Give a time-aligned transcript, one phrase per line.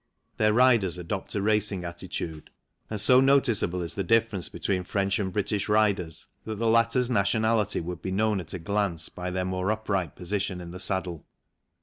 [0.37, 2.49] Their riders adopt a racing attitude,
[2.89, 7.81] and so noticeable is the difference between French and British riders that the latter's nationality
[7.81, 11.27] would be known at a glance by their more upright position in the saddle.